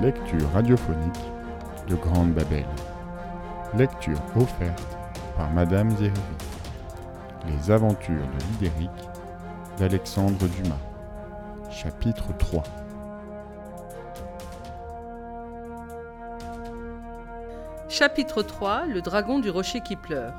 [0.00, 1.32] des lectures radiophoniques
[1.88, 2.66] de Grande Babel.
[3.76, 4.96] Lecture offerte
[5.36, 6.12] par Madame Zéry.
[7.46, 8.90] Les aventures de Lidéric
[9.78, 10.76] d'Alexandre Dumas.
[11.70, 12.62] Chapitre 3
[17.88, 20.34] Chapitre 3 Le dragon du rocher qui pleure.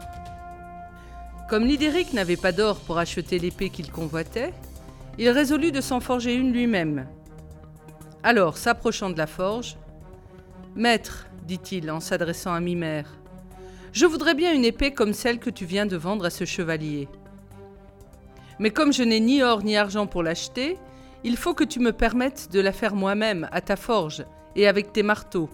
[1.48, 4.54] Comme Lidéric n'avait pas d'or pour acheter l'épée qu'il convoitait,
[5.18, 7.08] il résolut de s'en forger une lui-même.
[8.22, 9.78] Alors, s'approchant de la forge,
[10.76, 13.18] Maître, dit-il en s'adressant à Mimère,
[13.94, 17.08] je voudrais bien une épée comme celle que tu viens de vendre à ce chevalier.
[18.60, 20.78] Mais comme je n'ai ni or ni argent pour l'acheter,
[21.24, 24.26] il faut que tu me permettes de la faire moi-même à ta forge
[24.56, 25.50] et avec tes marteaux.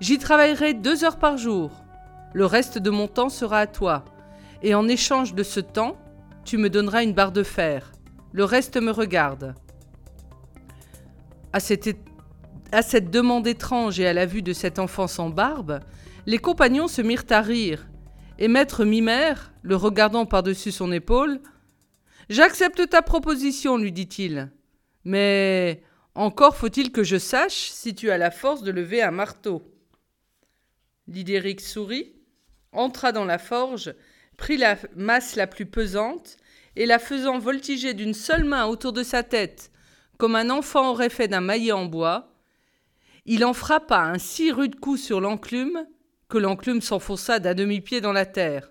[0.00, 1.70] J'y travaillerai deux heures par jour.
[2.34, 4.04] Le reste de mon temps sera à toi.
[4.62, 5.96] Et en échange de ce temps,
[6.44, 7.92] tu me donneras une barre de fer.
[8.32, 9.54] Le reste me regarde.
[11.52, 15.80] À cette, demande étrange et à la vue de cet enfant sans barbe,
[16.26, 17.88] les compagnons se mirent à rire,
[18.38, 21.40] et maître Mimère, le regardant par-dessus son épaule,
[22.28, 24.50] J'accepte ta proposition, lui dit-il.
[25.04, 25.82] Mais
[26.14, 29.62] encore faut-il que je sache si tu as la force de lever un marteau.
[31.08, 32.14] Lidéric sourit,
[32.72, 33.94] entra dans la forge,
[34.36, 36.36] prit la masse la plus pesante,
[36.76, 39.71] et la faisant voltiger d'une seule main autour de sa tête,
[40.22, 42.32] comme un enfant aurait fait d'un maillet en bois,
[43.24, 45.84] il en frappa un si rude coup sur l'enclume
[46.28, 48.70] que l'enclume s'enfonça d'un demi-pied dans la terre.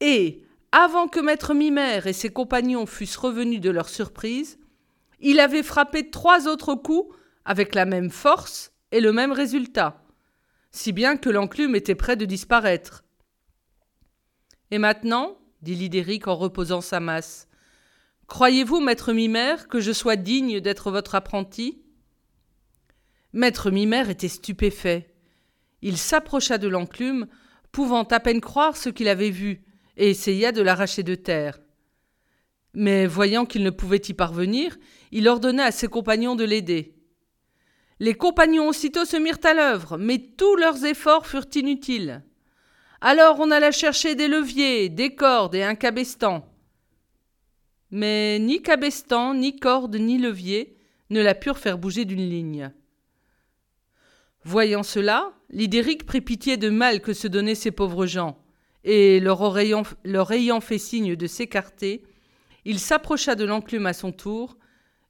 [0.00, 4.58] Et, avant que maître Mimère et ses compagnons fussent revenus de leur surprise,
[5.20, 10.04] il avait frappé trois autres coups avec la même force et le même résultat,
[10.70, 13.04] si bien que l'enclume était près de disparaître.
[14.70, 17.48] Et maintenant, dit Lidéric en reposant sa masse,
[18.26, 21.82] croyez-vous, maître Mimère, que je sois digne d'être votre apprenti?
[23.32, 25.14] Maître Mimère était stupéfait.
[25.82, 27.26] Il s'approcha de l'enclume,
[27.72, 29.62] pouvant à peine croire ce qu'il avait vu,
[29.96, 31.60] et essaya de l'arracher de terre.
[32.74, 34.76] Mais voyant qu'il ne pouvait y parvenir,
[35.12, 36.94] il ordonna à ses compagnons de l'aider.
[38.00, 42.22] Les compagnons aussitôt se mirent à l'œuvre, mais tous leurs efforts furent inutiles.
[43.00, 46.46] Alors on alla chercher des leviers, des cordes et un cabestan.
[47.90, 50.76] Mais ni cabestan, ni corde, ni levier
[51.10, 52.72] ne la purent faire bouger d'une ligne.
[54.42, 58.38] Voyant cela, Lidéric prit pitié de mal que se donnaient ces pauvres gens,
[58.84, 62.02] et leur ayant, leur ayant fait signe de s'écarter,
[62.64, 64.56] il s'approcha de l'enclume à son tour,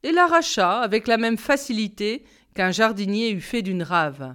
[0.02, 4.34] et l'arracha avec la même facilité qu'un jardinier eût fait d'une rave.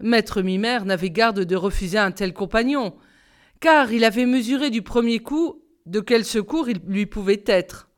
[0.00, 2.94] Maître Mimère n'avait garde de refuser un tel compagnon,
[3.60, 7.90] car il avait mesuré du premier coup de quel secours il lui pouvait être.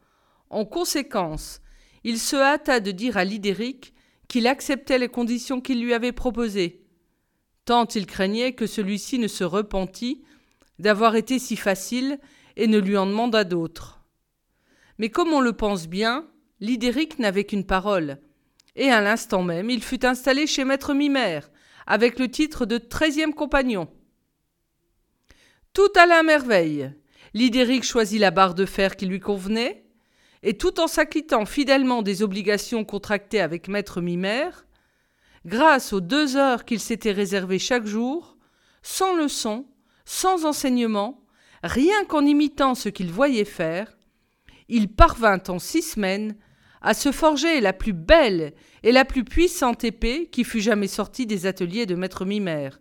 [0.51, 1.61] En conséquence,
[2.05, 3.95] il se hâta de dire à Lidéric
[4.29, 6.85] qu'il acceptait les conditions qu'il lui avait proposées,
[7.65, 10.23] tant il craignait que celui-ci ne se repentît
[10.79, 12.19] d'avoir été si facile
[12.57, 14.05] et ne lui en demandât d'autres.
[14.99, 16.29] Mais comme on le pense bien,
[16.61, 18.19] Lidéric n'avait qu'une parole,
[18.77, 21.51] et à l'instant même il fut installé chez maître Mimère,
[21.87, 23.89] avec le titre de treizième compagnon.
[25.73, 26.93] Tout alla à merveille.
[27.35, 29.85] Lidéric choisit la barre de fer qui lui convenait,
[30.45, 34.67] et tout en s'acquittant fidèlement des obligations contractées avec maître Mimère,
[35.45, 38.37] grâce aux deux heures qu'il s'était réservées chaque jour,
[38.83, 39.67] sans leçon,
[40.05, 41.25] sans enseignement,
[41.65, 43.97] rien qu'en imitant ce qu'il voyait faire,
[44.69, 46.37] il parvint en six semaines
[46.83, 48.53] à se forger la plus belle
[48.83, 52.81] et la plus puissante épée qui fût jamais sortie des ateliers de maître Mimère.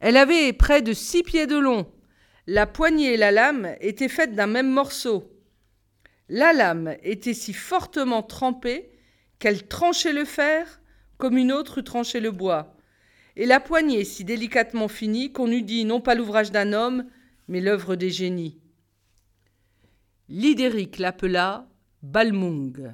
[0.00, 1.86] Elle avait près de six pieds de long.
[2.46, 5.30] La poignée et la lame étaient faites d'un même morceau.
[6.28, 8.90] La lame était si fortement trempée
[9.38, 10.80] qu'elle tranchait le fer
[11.16, 12.76] comme une autre eût tranché le bois,
[13.36, 17.06] et la poignée si délicatement finie qu'on eût dit non pas l'ouvrage d'un homme,
[17.48, 18.58] mais l'œuvre des génies.
[20.28, 21.68] Lidéric l'appela
[22.02, 22.92] Balmung.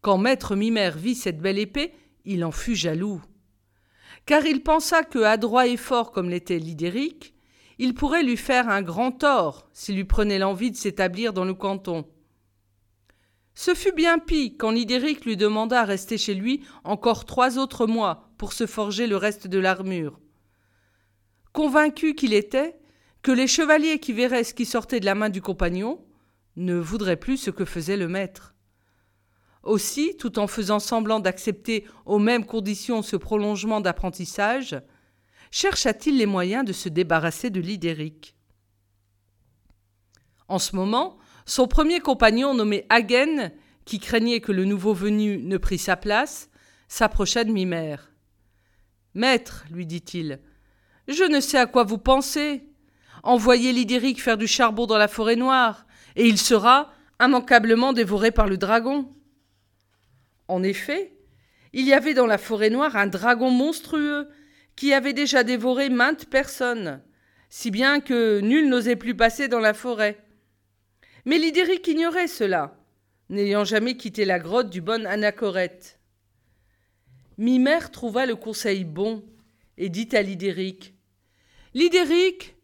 [0.00, 1.92] Quand maître Mimère vit cette belle épée,
[2.24, 3.22] il en fut jaloux.
[4.26, 7.34] Car il pensa que, adroit et fort comme l'était Lidéric,
[7.82, 11.54] il pourrait lui faire un grand tort s'il lui prenait l'envie de s'établir dans le
[11.54, 12.04] canton.
[13.54, 17.86] Ce fut bien pis quand Lidéric lui demanda à rester chez lui encore trois autres
[17.86, 20.20] mois pour se forger le reste de l'armure.
[21.54, 22.78] Convaincu qu'il était
[23.22, 26.04] que les chevaliers qui verraient ce qui sortait de la main du compagnon
[26.56, 28.54] ne voudraient plus ce que faisait le maître.
[29.62, 34.76] Aussi, tout en faisant semblant d'accepter aux mêmes conditions ce prolongement d'apprentissage,
[35.50, 38.34] chercha-t-il les moyens de se débarrasser de Lidéric?
[40.48, 43.52] En ce moment, son premier compagnon nommé Hagen
[43.84, 46.50] qui craignait que le nouveau venu ne prît sa place,
[46.88, 48.12] s'approcha de Mimère.
[49.14, 50.40] Maître, lui dit-il,
[51.08, 52.68] je ne sais à quoi vous pensez.
[53.22, 55.86] Envoyez Lydéric faire du charbon dans la forêt noire,
[56.16, 59.12] et il sera immanquablement dévoré par le dragon.
[60.48, 61.16] En effet,
[61.72, 64.28] il y avait dans la forêt noire un dragon monstrueux
[64.80, 67.02] qui avait déjà dévoré maintes personnes,
[67.50, 70.24] si bien que nul n'osait plus passer dans la forêt.
[71.26, 72.78] Mais Lydéric ignorait cela,
[73.28, 76.00] n'ayant jamais quitté la grotte du bon Anachorète.
[77.36, 79.22] Mimère trouva le conseil bon
[79.76, 80.94] et dit à Lydéric
[81.74, 82.56] Lydéric,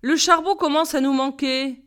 [0.00, 1.82] le charbon commence à nous manquer.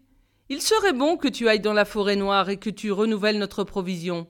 [0.50, 3.64] Il serait bon que tu ailles dans la forêt noire et que tu renouvelles notre
[3.64, 4.28] provision.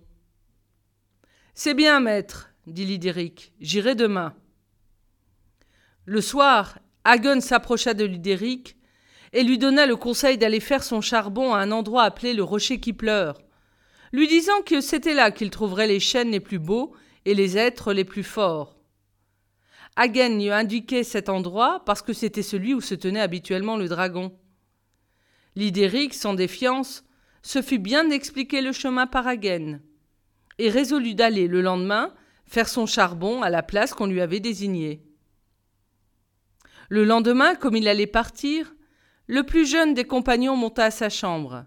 [1.55, 3.53] C'est bien, maître, dit Lydéric.
[3.59, 4.35] J'irai demain.
[6.09, 8.77] Le soir, Hagen s'approcha de Lydéric
[9.33, 12.79] et lui donna le conseil d'aller faire son charbon à un endroit appelé le rocher
[12.79, 13.41] qui pleure,
[14.13, 16.95] lui disant que c'était là qu'il trouverait les chênes les plus beaux
[17.25, 18.77] et les êtres les plus forts.
[19.97, 24.33] Hagen lui indiquait cet endroit parce que c'était celui où se tenait habituellement le dragon.
[25.57, 27.03] Lydéric, sans défiance,
[27.41, 29.81] se fit bien expliquer le chemin par Hagen,
[30.57, 32.13] et résolut d'aller le lendemain
[32.45, 35.01] faire son charbon à la place qu'on lui avait désignée.
[36.89, 38.73] Le lendemain, comme il allait partir,
[39.27, 41.65] le plus jeune des compagnons monta à sa chambre.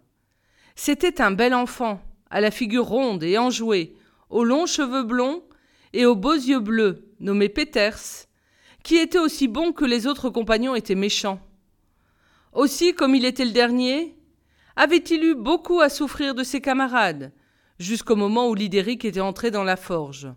[0.75, 2.01] C'était un bel enfant,
[2.31, 3.95] à la figure ronde et enjouée,
[4.31, 5.43] aux longs cheveux blonds
[5.93, 8.27] et aux beaux yeux bleus, nommé Peters,
[8.83, 11.41] qui était aussi bon que les autres compagnons étaient méchants.
[12.53, 14.17] Aussi, comme il était le dernier,
[14.77, 17.33] avait-il eu beaucoup à souffrir de ses camarades,
[17.79, 20.29] jusqu'au moment où Lydéric était entré dans la forge.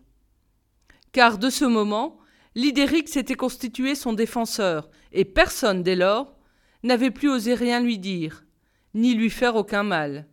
[1.12, 2.18] Car de ce moment,
[2.56, 6.38] Lydéric s'était constitué son défenseur, et personne, dès lors,
[6.84, 8.46] n'avait plus osé rien lui dire,
[8.94, 10.28] ni lui faire aucun mal.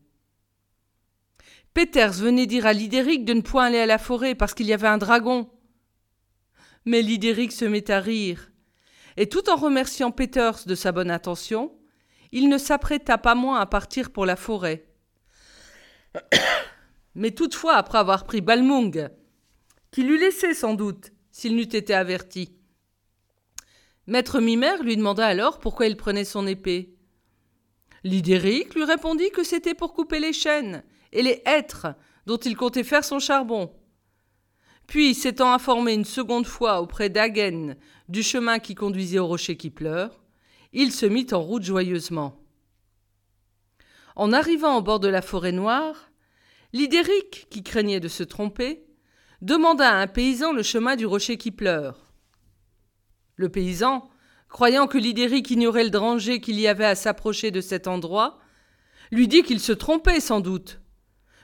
[1.73, 4.73] Peters venait dire à Lydéric de ne point aller à la forêt parce qu'il y
[4.73, 5.49] avait un dragon.
[6.85, 8.51] Mais Lydéric se mit à rire,
[9.17, 11.73] et tout en remerciant Peters de sa bonne intention,
[12.33, 14.87] il ne s'apprêta pas moins à partir pour la forêt.
[17.15, 19.09] Mais toutefois, après avoir pris Balmung,
[19.91, 22.53] qui l'eût laissé sans doute s'il n'eût été averti.
[24.07, 26.95] Maître Mimère lui demanda alors pourquoi il prenait son épée.
[28.03, 30.83] Lydéric lui répondit que c'était pour couper les chênes
[31.13, 31.89] et les hêtres
[32.27, 33.73] dont il comptait faire son charbon.
[34.87, 37.77] Puis, s'étant informé une seconde fois auprès d'Hagen
[38.09, 40.25] du chemin qui conduisait au rocher qui pleure,
[40.73, 42.43] il se mit en route joyeusement.
[44.17, 46.11] En arrivant au bord de la forêt noire,
[46.73, 48.85] Lydéric, qui craignait de se tromper,
[49.43, 52.07] demanda à un paysan le chemin du rocher qui pleure.
[53.37, 54.09] Le paysan,
[54.49, 58.39] croyant que Lydéric ignorait le danger qu'il y avait à s'approcher de cet endroit,
[59.11, 60.81] lui dit qu'il se trompait sans doute,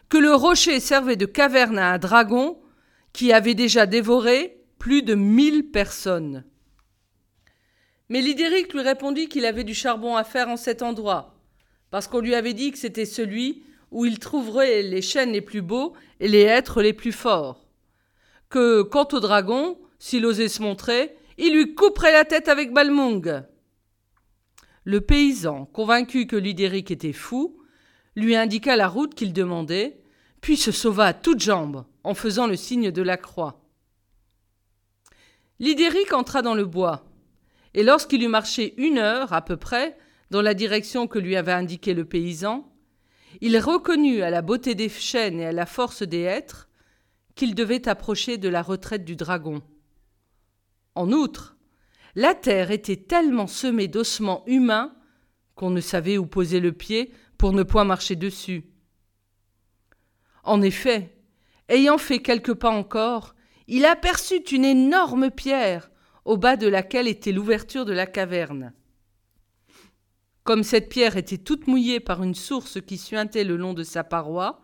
[0.09, 2.61] que le rocher servait de caverne à un dragon
[3.13, 6.45] qui avait déjà dévoré plus de mille personnes.
[8.09, 11.35] Mais Lydéric lui répondit qu'il avait du charbon à faire en cet endroit,
[11.91, 15.63] parce qu'on lui avait dit que c'était celui où il trouverait les chênes les plus
[15.63, 17.66] beaux et les êtres les plus forts.
[18.49, 23.43] Que, quant au dragon, s'il osait se montrer, il lui couperait la tête avec Balmung.
[24.85, 27.59] Le paysan, convaincu que Lydéric était fou,
[28.15, 30.01] lui indiqua la route qu'il demandait,
[30.41, 33.61] puis se sauva à toutes jambes en faisant le signe de la croix.
[35.59, 37.05] Lydéric entra dans le bois,
[37.75, 39.99] et lorsqu'il eut marché une heure à peu près
[40.31, 42.73] dans la direction que lui avait indiquée le paysan,
[43.41, 46.69] il reconnut à la beauté des chênes et à la force des hêtres
[47.37, 49.63] qu'il devait approcher de la retraite du dragon.
[50.95, 51.57] En outre,
[52.17, 54.97] la terre était tellement semée d'ossements humains
[55.55, 58.65] qu'on ne savait où poser le pied pour ne point marcher dessus.
[60.43, 61.15] En effet,
[61.69, 63.35] ayant fait quelques pas encore,
[63.69, 65.91] il aperçut une énorme pierre
[66.25, 68.73] au bas de laquelle était l'ouverture de la caverne.
[70.43, 74.05] Comme cette pierre était toute mouillée par une source qui suintait le long de sa
[74.05, 74.63] paroi,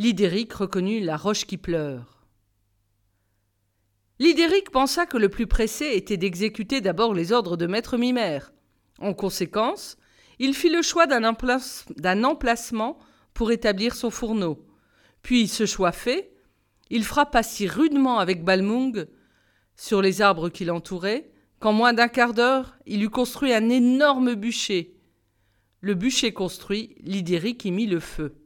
[0.00, 2.24] Lydéric reconnut la roche qui pleure.
[4.20, 8.52] Lydéric pensa que le plus pressé était d'exécuter d'abord les ordres de maître Mimère.
[9.00, 9.96] En conséquence,
[10.38, 12.96] il fit le choix d'un emplacement
[13.34, 14.64] pour établir son fourneau.
[15.22, 16.32] Puis, ce choix fait,
[16.90, 19.08] il frappa si rudement avec Balmung
[19.74, 24.36] sur les arbres qui l'entouraient qu'en moins d'un quart d'heure, il eut construit un énorme
[24.36, 24.94] bûcher.
[25.80, 28.36] Le bûcher construit, Lydéric y mit le feu.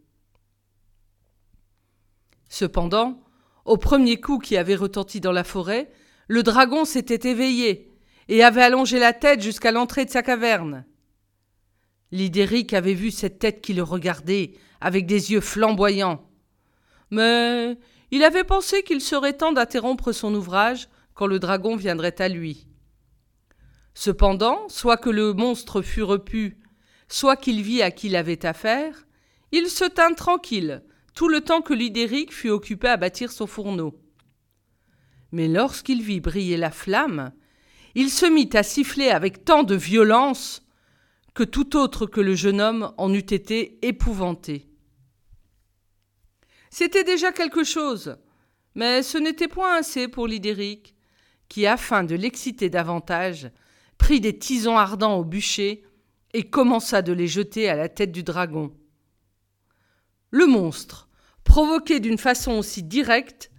[2.53, 3.19] Cependant,
[3.65, 5.91] au premier coup qui avait retenti dans la forêt,
[6.29, 7.91] le dragon s'était éveillé
[8.29, 10.85] et avait allongé la tête jusqu'à l'entrée de sa caverne.
[12.11, 16.29] Lydéric avait vu cette tête qui le regardait avec des yeux flamboyants.
[17.11, 17.79] Mais
[18.11, 22.67] il avait pensé qu'il serait temps d'interrompre son ouvrage quand le dragon viendrait à lui.
[23.95, 26.59] Cependant, soit que le monstre fût repu,
[27.09, 29.07] soit qu'il vit à qui il avait affaire,
[29.53, 30.83] il se tint tranquille
[31.14, 33.99] tout le temps que Lidéric fut occupé à bâtir son fourneau.
[35.31, 37.33] Mais lorsqu'il vit briller la flamme,
[37.95, 40.66] il se mit à siffler avec tant de violence
[41.35, 44.69] que tout autre que le jeune homme en eût été épouvanté.
[46.71, 48.16] C'était déjà quelque chose,
[48.75, 50.95] mais ce n'était point assez pour Lidéric,
[51.49, 53.50] qui, afin de l'exciter davantage,
[53.99, 55.85] prit des tisons ardents au bûcher
[56.33, 58.73] et commença de les jeter à la tête du dragon.
[60.33, 61.11] Le monstre,
[61.45, 63.51] provoqué d'une façon aussi directe,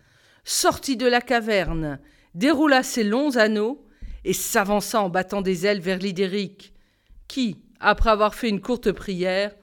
[0.43, 1.99] sortit de la caverne,
[2.33, 3.85] déroula ses longs anneaux
[4.25, 6.73] et s'avança en battant des ailes vers Lidéric,
[7.27, 9.53] qui, après avoir fait une courte prière,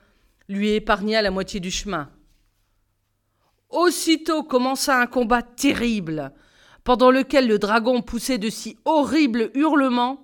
[0.49, 2.09] lui épargna la moitié du chemin.
[3.71, 6.33] Aussitôt commença un combat terrible,
[6.85, 10.23] pendant lequel le dragon poussait de si horribles hurlements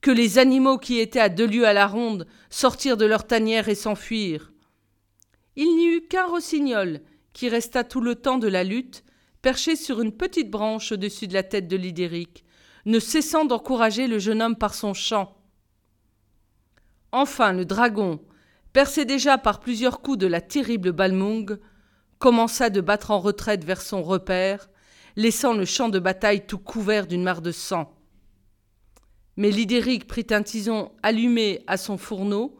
[0.00, 3.68] que les animaux qui étaient à deux lieues à la ronde sortirent de leur tanière
[3.68, 4.52] et s'enfuirent.
[5.56, 7.00] Il n'y eut qu'un rossignol
[7.32, 9.04] qui resta tout le temps de la lutte,
[9.42, 12.44] perché sur une petite branche au-dessus de la tête de Lidéric,
[12.86, 15.36] ne cessant d'encourager le jeune homme par son chant.
[17.12, 18.20] Enfin, le dragon,
[18.72, 21.58] percé déjà par plusieurs coups de la terrible Balmung,
[22.18, 24.68] commença de battre en retraite vers son repère,
[25.16, 27.96] laissant le champ de bataille tout couvert d'une mare de sang.
[29.36, 32.59] Mais Lidéric prit un tison allumé à son fourneau,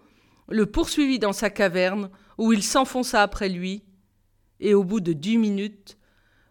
[0.50, 3.85] le poursuivit dans sa caverne, où il s'enfonça après lui,
[4.59, 5.97] et au bout de dix minutes,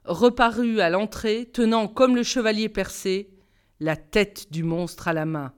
[0.06, 3.30] reparut à l'entrée, tenant comme le chevalier percé
[3.80, 5.54] la tête du monstre à la main.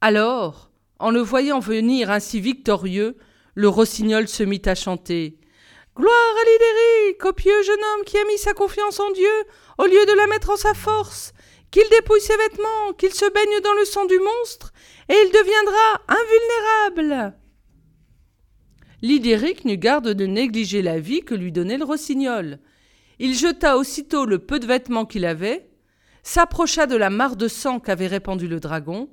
[0.00, 3.16] Alors, en le voyant venir ainsi victorieux,
[3.54, 5.38] le rossignol se mit à chanter.
[5.94, 9.44] Gloire à l'Idéric, copieux jeune homme qui a mis sa confiance en Dieu,
[9.78, 11.32] au lieu de la mettre en sa force,
[11.70, 14.71] qu'il dépouille ses vêtements, qu'il se baigne dans le sang du monstre,
[15.12, 17.36] et il deviendra invulnérable.
[19.02, 22.58] L'Idéric n'eut garde de négliger la vie que lui donnait le rossignol.
[23.18, 25.68] Il jeta aussitôt le peu de vêtements qu'il avait,
[26.22, 29.10] s'approcha de la mare de sang qu'avait répandue le dragon,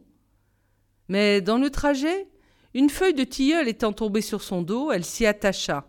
[1.10, 2.30] mais dans le trajet,
[2.74, 5.86] une feuille de tilleul étant tombée sur son dos, elle s'y attacha.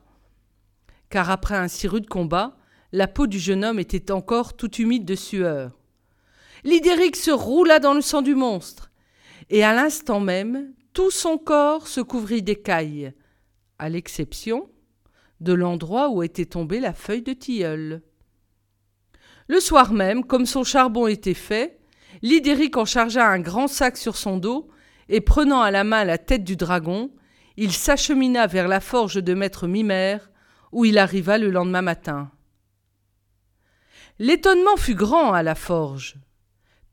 [1.08, 2.56] Car après un si rude combat,
[2.90, 5.78] la peau du jeune homme était encore toute humide de sueur.
[6.64, 8.89] L'Idéric se roula dans le sang du monstre,
[9.50, 13.12] et à l'instant même, tout son corps se couvrit d'écailles,
[13.78, 14.70] à l'exception
[15.40, 18.02] de l'endroit où était tombée la feuille de tilleul.
[19.48, 21.80] Le soir même, comme son charbon était fait,
[22.22, 24.68] Lidéric en chargea un grand sac sur son dos,
[25.08, 27.10] et prenant à la main la tête du dragon,
[27.56, 30.30] il s'achemina vers la forge de maître Mimère,
[30.70, 32.30] où il arriva le lendemain matin.
[34.18, 36.16] L'étonnement fut grand à la forge.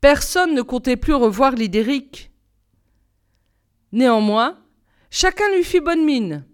[0.00, 2.27] Personne ne comptait plus revoir Lidéric.
[3.92, 4.58] Néanmoins,
[5.10, 6.44] chacun lui fit bonne mine.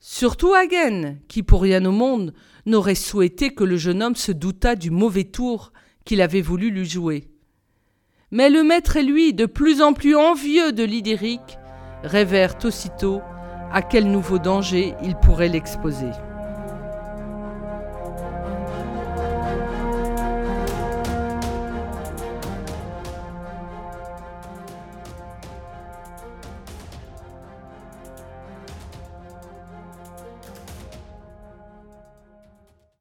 [0.00, 2.34] Surtout Hagen, qui pour rien au monde
[2.66, 5.72] n'aurait souhaité que le jeune homme se doutât du mauvais tour
[6.04, 7.28] qu'il avait voulu lui jouer.
[8.30, 11.40] Mais le maître et lui, de plus en plus envieux de Lidéric,
[12.02, 13.20] rêvèrent aussitôt
[13.72, 16.10] à quel nouveau danger il pourrait l'exposer.